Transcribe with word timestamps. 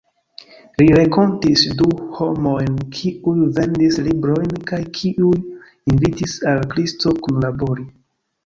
Li 0.81 0.85
renkontis 0.99 1.65
du 1.81 1.89
homojn, 2.19 2.79
kiuj 2.95 3.35
vendis 3.59 3.99
librojn, 4.07 4.57
kaj 4.73 4.81
kiuj 4.97 5.37
invitis 5.93 6.37
al 6.55 6.65
Kristo 6.73 7.15
kunlabori. 7.27 7.89